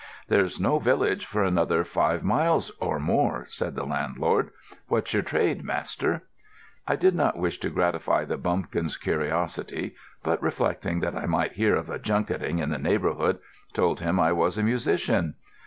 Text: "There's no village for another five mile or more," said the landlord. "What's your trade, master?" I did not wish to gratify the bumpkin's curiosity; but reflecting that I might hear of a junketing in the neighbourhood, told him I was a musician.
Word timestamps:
"There's 0.29 0.59
no 0.59 0.79
village 0.79 1.27
for 1.27 1.43
another 1.43 1.83
five 1.83 2.23
mile 2.23 2.63
or 2.79 2.99
more," 2.99 3.45
said 3.49 3.75
the 3.75 3.85
landlord. 3.85 4.49
"What's 4.87 5.13
your 5.13 5.21
trade, 5.21 5.63
master?" 5.63 6.23
I 6.87 6.95
did 6.95 7.13
not 7.13 7.37
wish 7.37 7.59
to 7.59 7.69
gratify 7.69 8.25
the 8.25 8.39
bumpkin's 8.39 8.97
curiosity; 8.97 9.93
but 10.23 10.41
reflecting 10.41 11.01
that 11.01 11.15
I 11.15 11.27
might 11.27 11.51
hear 11.53 11.75
of 11.75 11.91
a 11.91 11.99
junketing 11.99 12.57
in 12.57 12.71
the 12.71 12.79
neighbourhood, 12.79 13.37
told 13.73 13.99
him 13.99 14.19
I 14.19 14.31
was 14.31 14.57
a 14.57 14.63
musician. 14.63 15.35